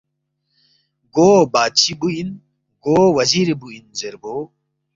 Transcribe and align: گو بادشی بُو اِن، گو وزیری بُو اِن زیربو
گو 1.15 1.29
بادشی 1.53 1.93
بُو 1.99 2.07
اِن، 2.15 2.29
گو 2.83 2.95
وزیری 3.17 3.55
بُو 3.59 3.67
اِن 3.75 3.85
زیربو 3.99 4.33